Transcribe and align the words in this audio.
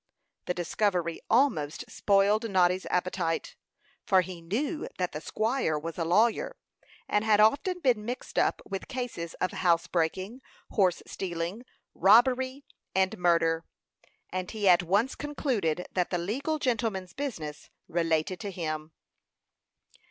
The 0.47 0.55
discovery 0.55 1.21
almost 1.29 1.85
spoiled 1.87 2.49
Noddy's 2.49 2.87
appetite, 2.87 3.55
for 4.03 4.21
he 4.21 4.41
knew 4.41 4.87
that 4.97 5.11
the 5.11 5.21
squire 5.21 5.77
was 5.77 5.99
a 5.99 6.03
lawyer, 6.03 6.57
and 7.07 7.23
had 7.23 7.39
often 7.39 7.81
been 7.81 8.03
mixed 8.03 8.39
up 8.39 8.63
with 8.67 8.87
cases 8.87 9.35
of 9.35 9.51
house 9.51 9.85
breaking, 9.85 10.41
horse 10.71 11.03
stealing, 11.05 11.65
robbery, 11.93 12.65
and 12.95 13.15
murder; 13.19 13.63
and 14.31 14.49
he 14.49 14.67
at 14.67 14.81
once 14.81 15.13
concluded 15.13 15.85
that 15.91 16.09
the 16.09 16.17
legal 16.17 16.57
gentleman's 16.57 17.13
business 17.13 17.69
related 17.87 18.39
to 18.39 18.49
him. 18.49 18.93